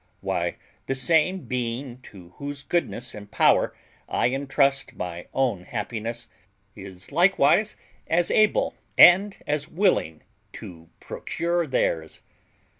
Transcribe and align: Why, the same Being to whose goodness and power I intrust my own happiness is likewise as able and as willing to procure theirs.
Why, 0.21 0.55
the 0.87 0.95
same 0.95 1.41
Being 1.41 1.99
to 2.11 2.29
whose 2.37 2.63
goodness 2.63 3.13
and 3.13 3.29
power 3.29 3.75
I 4.09 4.29
intrust 4.33 4.95
my 4.95 5.27
own 5.31 5.65
happiness 5.65 6.27
is 6.75 7.11
likewise 7.11 7.75
as 8.07 8.31
able 8.31 8.73
and 8.97 9.37
as 9.45 9.67
willing 9.67 10.23
to 10.53 10.89
procure 11.01 11.67
theirs. 11.67 12.21